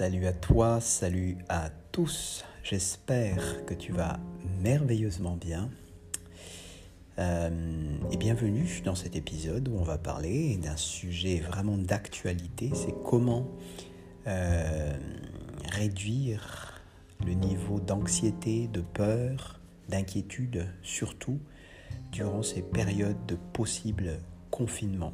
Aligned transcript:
Salut 0.00 0.26
à 0.26 0.32
toi, 0.32 0.80
salut 0.80 1.36
à 1.50 1.68
tous. 1.92 2.42
J'espère 2.62 3.66
que 3.66 3.74
tu 3.74 3.92
vas 3.92 4.18
merveilleusement 4.62 5.36
bien. 5.36 5.68
Euh, 7.18 7.98
et 8.10 8.16
bienvenue 8.16 8.80
dans 8.82 8.94
cet 8.94 9.14
épisode 9.14 9.68
où 9.68 9.76
on 9.76 9.82
va 9.82 9.98
parler 9.98 10.56
d'un 10.56 10.78
sujet 10.78 11.40
vraiment 11.40 11.76
d'actualité. 11.76 12.70
C'est 12.72 12.94
comment 13.04 13.46
euh, 14.26 14.96
réduire 15.70 16.80
le 17.26 17.34
niveau 17.34 17.78
d'anxiété, 17.78 18.68
de 18.68 18.80
peur, 18.80 19.60
d'inquiétude, 19.90 20.66
surtout 20.82 21.40
durant 22.10 22.42
ces 22.42 22.62
périodes 22.62 23.26
de 23.26 23.36
possible 23.52 24.18
confinement. 24.50 25.12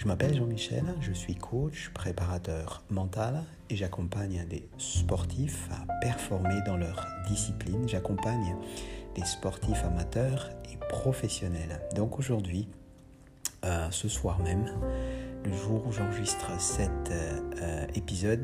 Je 0.00 0.06
m'appelle 0.06 0.34
Jean-Michel, 0.34 0.84
je 1.02 1.12
suis 1.12 1.34
coach, 1.34 1.90
préparateur 1.92 2.82
mental 2.88 3.44
et 3.68 3.76
j'accompagne 3.76 4.46
des 4.48 4.66
sportifs 4.78 5.68
à 5.70 5.92
performer 6.00 6.62
dans 6.64 6.78
leur 6.78 7.06
discipline. 7.28 7.86
J'accompagne 7.86 8.56
des 9.14 9.26
sportifs 9.26 9.84
amateurs 9.84 10.48
et 10.72 10.78
professionnels. 10.88 11.82
Donc 11.96 12.18
aujourd'hui, 12.18 12.66
euh, 13.66 13.90
ce 13.90 14.08
soir 14.08 14.38
même, 14.38 14.72
le 15.44 15.52
jour 15.52 15.86
où 15.86 15.92
j'enregistre 15.92 16.58
cet 16.58 17.10
euh, 17.10 17.86
épisode, 17.94 18.40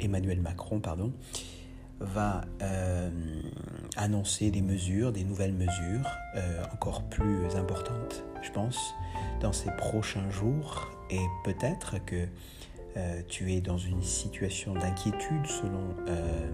Emmanuel 0.00 0.40
Macron 0.40 0.80
pardon, 0.80 1.12
va 2.00 2.46
euh, 2.62 3.10
annoncer 3.98 4.50
des 4.50 4.62
mesures, 4.62 5.12
des 5.12 5.24
nouvelles 5.24 5.52
mesures 5.52 6.08
encore 6.72 7.02
plus 7.02 7.56
importantes, 7.56 8.24
je 8.40 8.50
pense, 8.50 8.94
dans 9.40 9.52
ces 9.52 9.70
prochains 9.72 10.30
jours 10.30 10.90
et 11.10 11.20
peut-être 11.44 12.04
que 12.04 12.26
euh, 12.96 13.22
tu 13.26 13.52
es 13.52 13.60
dans 13.60 13.78
une 13.78 14.02
situation 14.02 14.74
d'inquiétude 14.74 15.46
selon 15.46 15.94
euh, 16.08 16.50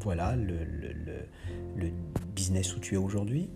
voilà, 0.00 0.36
le, 0.36 0.54
business 2.34 2.76
où 2.76 2.80
tu 2.80 2.94
es 2.94 2.96
aujourd'hui 2.96 3.48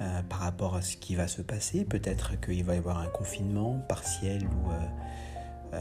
euh, 0.00 0.22
par 0.22 0.40
rapport 0.40 0.76
à 0.76 0.82
ce 0.82 0.96
qui 0.96 1.14
va 1.14 1.28
se 1.28 1.42
passer. 1.42 1.84
Peut-être 1.84 2.38
qu'il 2.40 2.64
va 2.64 2.74
y 2.74 2.78
avoir 2.78 2.98
un 2.98 3.08
confinement 3.08 3.84
partiel 3.88 4.44
ou, 4.44 5.76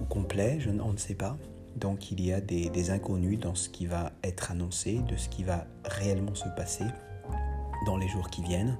ou 0.00 0.04
complet, 0.04 0.58
je, 0.60 0.70
on 0.70 0.92
ne 0.92 0.98
sait 0.98 1.14
pas. 1.14 1.36
Donc 1.76 2.10
il 2.10 2.24
y 2.24 2.32
a 2.32 2.40
des, 2.40 2.68
des 2.68 2.90
inconnus 2.90 3.38
dans 3.38 3.54
ce 3.54 3.68
qui 3.68 3.86
va 3.86 4.12
être 4.22 4.50
annoncé, 4.50 5.00
de 5.08 5.16
ce 5.16 5.28
qui 5.28 5.44
va 5.44 5.66
réellement 5.84 6.34
se 6.34 6.48
passer 6.56 6.84
dans 7.86 7.96
les 7.96 8.08
jours 8.08 8.28
qui 8.30 8.42
viennent. 8.42 8.76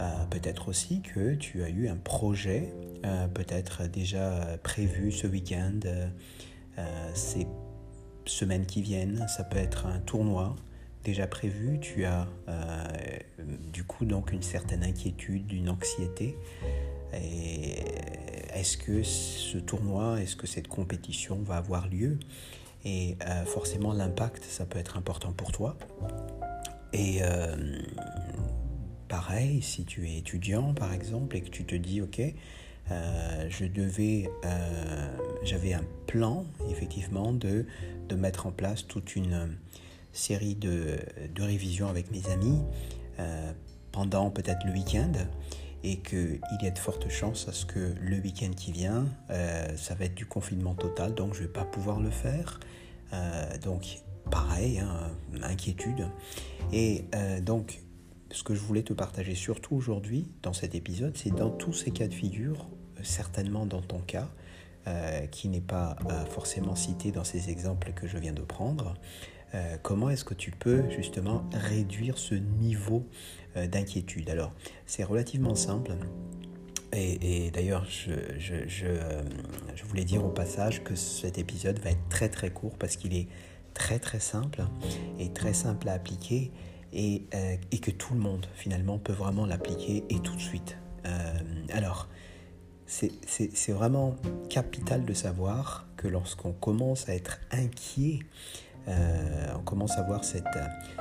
Euh, 0.00 0.24
peut-être 0.30 0.68
aussi 0.68 1.02
que 1.02 1.34
tu 1.34 1.62
as 1.62 1.68
eu 1.68 1.88
un 1.88 1.96
projet, 1.96 2.72
euh, 3.04 3.28
peut-être 3.28 3.86
déjà 3.86 4.58
prévu 4.62 5.12
ce 5.12 5.26
week-end, 5.26 5.80
euh, 5.84 7.10
ces 7.14 7.46
semaines 8.24 8.66
qui 8.66 8.82
viennent. 8.82 9.26
Ça 9.28 9.44
peut 9.44 9.58
être 9.58 9.86
un 9.86 10.00
tournoi 10.00 10.56
déjà 11.04 11.26
prévu. 11.26 11.78
Tu 11.80 12.04
as 12.04 12.26
du 13.72 13.84
coup 13.84 14.04
donc 14.04 14.32
une 14.32 14.42
certaine 14.42 14.84
inquiétude, 14.84 15.52
une 15.52 15.68
anxiété. 15.68 16.36
est-ce 17.12 18.76
que 18.76 19.02
ce 19.02 19.58
tournoi, 19.58 20.20
est-ce 20.22 20.36
que 20.36 20.46
cette 20.46 20.68
compétition 20.68 21.42
va 21.42 21.56
avoir 21.56 21.88
lieu? 21.88 22.18
Et 22.84 23.16
forcément, 23.46 23.92
l'impact, 23.92 24.44
ça 24.44 24.64
peut 24.64 24.78
être 24.78 24.96
important 24.96 25.32
pour 25.32 25.50
toi. 25.50 25.76
Et 26.92 27.20
pareil, 29.12 29.60
si 29.60 29.84
tu 29.84 30.08
es 30.08 30.16
étudiant 30.16 30.72
par 30.72 30.94
exemple 30.94 31.36
et 31.36 31.42
que 31.42 31.50
tu 31.50 31.66
te 31.66 31.74
dis, 31.74 32.00
ok, 32.00 32.18
euh, 32.90 33.46
je 33.50 33.66
devais, 33.66 34.30
euh, 34.46 35.16
j'avais 35.44 35.74
un 35.74 35.84
plan 36.06 36.46
effectivement 36.70 37.34
de, 37.34 37.66
de 38.08 38.14
mettre 38.14 38.46
en 38.46 38.52
place 38.52 38.86
toute 38.86 39.14
une 39.14 39.58
série 40.14 40.54
de, 40.54 40.96
de 41.34 41.42
révisions 41.42 41.88
avec 41.88 42.10
mes 42.10 42.26
amis 42.30 42.62
euh, 43.20 43.52
pendant 43.92 44.30
peut-être 44.30 44.64
le 44.64 44.72
week-end 44.72 45.12
et 45.84 45.98
qu'il 45.98 46.40
y 46.62 46.66
a 46.66 46.70
de 46.70 46.78
fortes 46.78 47.10
chances 47.10 47.48
à 47.48 47.52
ce 47.52 47.66
que 47.66 47.92
le 48.00 48.16
week-end 48.16 48.52
qui 48.56 48.72
vient, 48.72 49.04
ça 49.76 49.94
va 49.94 50.04
être 50.06 50.14
du 50.14 50.24
confinement 50.24 50.74
total, 50.74 51.12
donc 51.12 51.34
je 51.34 51.42
ne 51.42 51.46
vais 51.48 51.52
pas 51.52 51.64
pouvoir 51.64 52.00
le 52.00 52.10
faire. 52.10 52.60
donc 53.64 53.98
pareil, 54.30 54.78
hein, 54.78 55.10
inquiétude. 55.42 56.06
Et 56.72 57.04
donc 57.42 57.80
ce 58.32 58.42
que 58.42 58.54
je 58.54 58.60
voulais 58.60 58.82
te 58.82 58.92
partager 58.92 59.34
surtout 59.34 59.76
aujourd'hui 59.76 60.26
dans 60.42 60.52
cet 60.52 60.74
épisode, 60.74 61.16
c'est 61.16 61.34
dans 61.34 61.50
tous 61.50 61.72
ces 61.72 61.90
cas 61.90 62.08
de 62.08 62.14
figure, 62.14 62.66
euh, 62.98 63.02
certainement 63.02 63.66
dans 63.66 63.82
ton 63.82 64.00
cas, 64.00 64.28
euh, 64.88 65.26
qui 65.26 65.48
n'est 65.48 65.60
pas 65.60 65.96
euh, 66.10 66.24
forcément 66.24 66.74
cité 66.74 67.12
dans 67.12 67.24
ces 67.24 67.50
exemples 67.50 67.92
que 67.92 68.08
je 68.08 68.18
viens 68.18 68.32
de 68.32 68.42
prendre, 68.42 68.94
comment 69.82 70.08
est-ce 70.08 70.24
que 70.24 70.32
tu 70.32 70.50
peux 70.50 70.88
justement 70.88 71.44
réduire 71.52 72.16
ce 72.16 72.34
niveau 72.34 73.06
d'inquiétude? 73.54 74.30
Alors, 74.30 74.54
c'est 74.86 75.04
relativement 75.04 75.54
simple. 75.54 75.92
Et, 76.94 77.50
d'ailleurs, 77.50 77.84
je, 77.84 78.12
je, 78.38 79.84
voulais 79.84 80.06
dire 80.06 80.24
au 80.24 80.30
passage 80.30 80.82
que 80.82 80.94
cet 80.94 81.36
épisode 81.36 81.78
va 81.80 81.90
être 81.90 82.08
très 82.08 82.30
très 82.30 82.48
court 82.48 82.78
parce 82.78 82.96
qu'il 82.96 83.14
est 83.14 83.28
très 83.74 83.98
très 83.98 84.20
simple 84.20 84.62
et 85.18 85.30
très 85.34 85.52
simple 85.52 85.86
à 85.90 85.92
appliquer 85.92 86.50
euh, 86.94 87.56
et, 87.70 87.78
que 87.78 87.90
tout 87.90 88.12
le 88.12 88.20
monde 88.20 88.46
finalement 88.54 88.98
peut 88.98 89.14
vraiment 89.14 89.46
l'appliquer 89.46 90.04
et 90.10 90.18
tout 90.20 90.34
de 90.36 90.40
suite. 90.40 90.76
Euh, 91.06 91.38
alors, 91.72 92.08
c'est 92.86 93.72
vraiment 93.72 94.16
capital 94.50 95.06
de 95.06 95.14
savoir 95.14 95.86
que 95.96 96.06
lorsqu'on 96.06 96.52
commence 96.52 97.08
à 97.08 97.14
être 97.14 97.40
inquiet, 97.50 98.18
euh, 98.88 99.46
on 99.58 99.62
commence 99.62 99.92
à 99.92 100.02
voir 100.02 100.22
cette, 100.24 100.44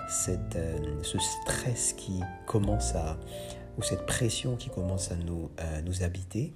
cette, 0.08 0.58
ce 1.02 1.18
stress 1.20 1.92
qui 1.94 2.22
commence 2.46 2.96
à, 2.96 3.18
ou 3.78 3.82
cette 3.82 4.06
pression 4.06 4.56
qui 4.56 4.70
commence 4.70 5.12
à 5.12 5.18
nous, 5.18 5.50
nous 5.84 6.04
habiter, 6.04 6.54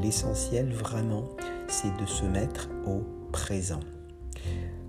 l'essentiel 0.00 0.72
vraiment, 0.72 1.28
c'est 1.68 1.94
de 2.00 2.06
se 2.06 2.24
mettre 2.24 2.70
au 2.86 3.02
présent 3.32 3.80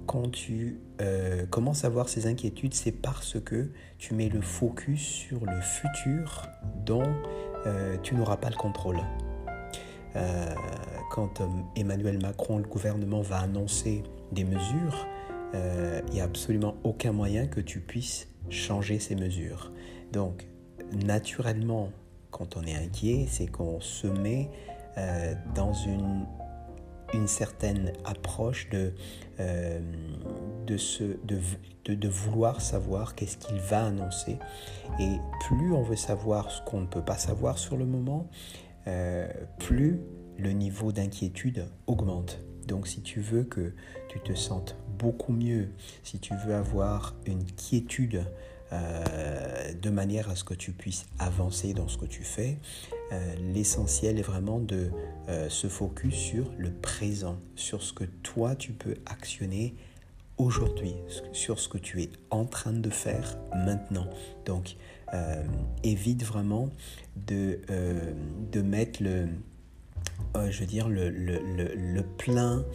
quand 0.06 0.32
tu 0.32 0.80
euh, 1.02 1.46
commences 1.48 1.84
à 1.84 1.88
avoir 1.88 2.10
ces 2.10 2.28
inquiétudes, 2.28 2.74
c'est 2.74 2.92
parce 2.92 3.40
que 3.40 3.70
tu 3.98 4.14
mets 4.14 4.30
le 4.30 4.42
focus 4.42 5.02
sur 5.02 5.46
le 5.46 5.60
futur 5.62 6.48
dont 6.86 7.14
euh, 7.66 7.98
tu 8.04 8.16
n'auras 8.16 8.38
pas 8.38 8.50
le 8.50 8.56
contrôle. 8.56 9.00
Euh, 10.16 10.56
quand 11.12 11.42
Emmanuel 11.76 12.20
Macron, 12.22 12.58
le 12.58 12.68
gouvernement, 12.68 13.22
va 13.22 13.40
annoncer 13.40 14.04
des 14.32 14.44
mesures, 14.44 15.08
il 15.54 16.14
n'y 16.14 16.20
a 16.20 16.24
absolument 16.24 16.76
aucun 16.84 17.12
moyen 17.12 17.46
que 17.46 17.60
tu 17.60 17.80
puisses 17.80 18.28
changer 18.50 18.98
ces 18.98 19.14
mesures. 19.14 19.72
Donc, 20.12 20.48
naturellement, 21.06 21.92
quand 22.32 22.58
on 22.58 22.64
est 22.64 22.76
inquiet, 22.76 23.28
c'est 23.30 23.46
qu'on 23.46 23.80
se 23.80 24.08
met 24.08 24.50
dans 25.54 25.74
une 25.74 26.26
une 27.14 27.28
certaine 27.28 27.94
approche 28.06 28.70
de, 28.70 28.94
euh, 29.40 29.80
de, 30.66 30.78
de, 31.26 31.94
de, 31.94 32.08
vouloir 32.08 32.62
savoir 32.62 33.16
qu'est-ce 33.16 33.38
qu'il 33.38 33.58
va 33.58 33.86
annoncer. 33.86 34.38
Et 35.00 35.18
plus 35.48 35.74
on 35.74 35.82
veut 35.82 35.96
savoir 35.96 36.52
ce 36.52 36.62
qu'on 36.62 36.82
ne 36.82 36.88
peut 36.88 37.04
pas 37.04 37.18
savoir 37.18 37.58
sur 37.58 37.78
le 37.78 37.86
moment, 37.86 38.30
euh, 38.88 39.28
plus 39.60 40.02
le 40.38 40.52
niveau 40.52 40.92
d'inquiétude 40.92 41.66
augmente. 41.88 42.40
Donc 42.68 42.88
si 42.88 43.02
tu 43.02 43.20
veux 43.20 43.44
que 43.44 43.74
tu 44.08 44.20
te 44.20 44.34
sentes 44.34 44.76
beaucoup 44.98 45.34
mieux, 45.34 45.70
si 46.04 46.20
tu 46.20 46.34
veux 46.46 46.56
avoir 46.56 47.16
une 47.26 47.44
quiétude 47.46 48.26
euh, 48.74 49.74
de 49.82 49.90
manière 49.90 50.30
à 50.30 50.36
ce 50.36 50.44
que 50.44 50.54
tu 50.54 50.72
puisses 50.72 51.06
avancer 51.20 51.74
dans 51.74 51.88
ce 51.88 51.98
que 51.98 52.06
tu 52.06 52.24
fais, 52.24 52.58
euh, 53.12 53.36
l'essentiel 53.54 54.18
est 54.18 54.24
vraiment 54.24 54.60
de 54.60 54.90
euh, 55.30 55.50
se 55.50 55.68
focus 55.68 56.16
sur 56.16 56.52
le 56.58 56.72
présent, 56.72 57.38
sur 57.56 57.84
ce 57.84 57.94
que 57.94 58.06
toi 58.24 58.56
tu 58.56 58.72
peux 58.72 58.96
actionner 59.06 59.76
aujourd'hui, 60.38 60.96
sur 61.34 61.60
ce 61.60 61.70
que 61.70 61.78
tu 61.78 62.02
es 62.02 62.10
en 62.32 62.46
train 62.46 62.74
de 62.74 62.90
faire 62.90 63.38
maintenant. 63.54 64.08
Donc, 64.46 64.76
évite 65.84 66.24
vraiment 66.24 66.72
de, 67.28 67.60
mettre 68.64 69.04
le, 69.04 69.28
je 70.50 70.64
veux 70.64 70.90
le, 70.90 71.10
le 71.12 72.02
plein, 72.18 72.66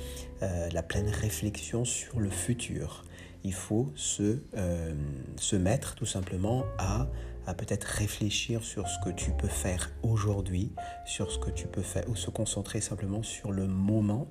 la 0.40 0.82
pleine 0.84 1.08
réflexion 1.08 1.84
sur 1.84 2.20
le 2.20 2.30
futur. 2.30 3.02
Il 3.44 3.54
faut 3.54 3.92
se, 3.94 4.40
se 5.36 5.56
mettre 5.56 5.94
tout 5.94 6.06
simplement 6.06 6.64
à 6.78 7.08
à 7.48 7.54
peut-être 7.54 7.84
réfléchir 7.84 8.62
sur 8.62 8.86
ce 8.88 8.98
que 9.02 9.08
tu 9.08 9.30
peux 9.30 9.48
faire 9.48 9.90
aujourd'hui, 10.02 10.70
sur 11.06 11.32
ce 11.32 11.38
que 11.38 11.48
tu 11.48 11.66
peux 11.66 11.82
faire, 11.82 12.06
ou 12.08 12.14
se 12.14 12.28
concentrer 12.28 12.82
simplement 12.82 13.22
sur 13.22 13.52
le 13.52 13.66
moment, 13.66 14.28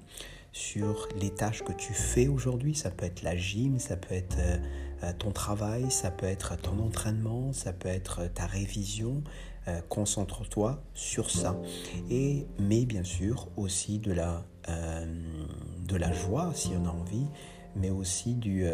sur 0.51 1.09
les 1.19 1.31
tâches 1.31 1.63
que 1.63 1.71
tu 1.73 1.93
fais 1.93 2.27
aujourd'hui. 2.27 2.75
Ça 2.75 2.91
peut 2.91 3.05
être 3.05 3.23
la 3.23 3.35
gym, 3.35 3.79
ça 3.79 3.97
peut 3.97 4.13
être 4.13 4.37
euh, 4.37 5.13
ton 5.17 5.31
travail, 5.31 5.89
ça 5.89 6.11
peut 6.11 6.27
être 6.27 6.57
ton 6.57 6.77
entraînement, 6.77 7.53
ça 7.53 7.73
peut 7.73 7.89
être 7.89 8.31
ta 8.35 8.45
révision. 8.45 9.23
Euh, 9.67 9.81
concentre-toi 9.89 10.83
sur 10.93 11.31
ça. 11.31 11.59
Et 12.09 12.45
mais 12.59 12.85
bien 12.85 13.03
sûr 13.03 13.49
aussi 13.57 13.99
de 13.99 14.13
la 14.13 14.45
de 15.87 15.95
la 15.95 16.11
joie 16.11 16.51
si 16.53 16.71
on 16.77 16.85
a 16.85 16.89
envie, 16.89 17.25
mais 17.79 17.89
aussi 17.89 18.35
du, 18.35 18.65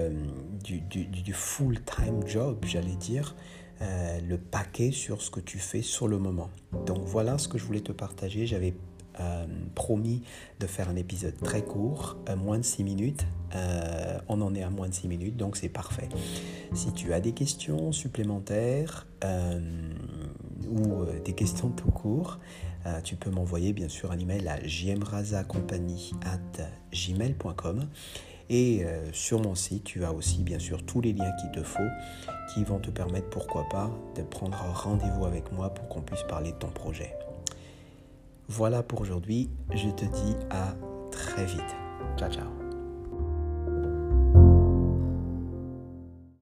du, 0.64 0.80
du 0.82 1.34
full-time 1.34 2.26
job, 2.28 2.58
j'allais 2.66 2.96
dire, 2.96 3.36
le 3.82 4.38
paquet 4.38 4.92
sur 4.92 5.22
ce 5.22 5.30
que 5.30 5.40
tu 5.40 5.60
fais 5.60 5.82
sur 5.82 6.08
le 6.08 6.18
moment. 6.18 6.50
Donc 6.86 7.04
voilà 7.06 7.38
ce 7.38 7.48
que 7.48 7.58
je 7.58 7.66
voulais 7.66 7.82
te 7.82 7.92
partager. 7.92 8.46
J'avais 8.48 8.74
euh, 9.20 9.46
promis 9.76 10.24
de 10.60 10.66
faire 10.66 10.90
un 10.90 10.96
épisode 10.96 11.38
très 11.38 11.62
court, 11.64 12.18
moins 12.36 12.58
de 12.58 12.64
6 12.64 12.84
minutes. 12.84 13.28
Euh, 13.54 14.18
on 14.28 14.42
en 14.42 14.56
est 14.56 14.64
à 14.64 14.72
moins 14.72 14.90
de 14.90 14.94
6 14.94 15.08
minutes, 15.08 15.38
donc 15.38 15.56
c'est 15.56 15.70
parfait. 15.70 16.10
Si 16.74 16.92
tu 16.94 17.14
as 17.14 17.20
des 17.20 17.34
questions 17.34 17.92
supplémentaires 17.92 19.06
euh, 19.24 19.60
ou 20.68 21.06
des 21.24 21.34
questions 21.34 21.70
tout 21.70 21.92
court, 21.92 22.40
tu 23.04 23.16
peux 23.16 23.30
m'envoyer 23.30 23.72
bien 23.72 23.88
sûr 23.88 24.12
un 24.12 24.20
email 24.20 24.48
à 24.48 24.58
gmail.com 26.92 27.88
et 28.50 28.86
sur 29.14 29.42
mon 29.42 29.56
site, 29.56 29.86
tu 29.86 30.04
as 30.04 30.12
aussi 30.12 30.44
bien 30.44 30.60
sûr 30.60 30.86
tous 30.86 31.02
les 31.02 31.14
liens 31.14 31.32
qu'il 31.40 31.52
te 31.52 31.64
faut 31.64 31.88
qui 32.54 32.64
vont 32.64 32.80
te 32.80 32.90
permettre, 32.90 33.30
pourquoi 33.30 33.68
pas, 33.70 33.90
de 34.16 34.22
prendre 34.22 34.58
rendez-vous 34.58 35.26
avec 35.26 35.52
moi 35.52 35.70
pour 35.70 35.88
qu'on 35.88 36.02
puisse 36.02 36.24
parler 36.24 36.52
de 36.52 36.58
ton 36.58 36.70
projet. 36.70 37.16
Voilà 38.50 38.84
pour 38.84 39.02
aujourd'hui. 39.02 39.50
Je 39.74 39.90
te 39.90 40.06
dis 40.06 40.36
à 40.50 40.76
très 41.12 41.46
vite. 41.46 41.76
Ciao, 42.18 42.30
ciao. 42.30 42.63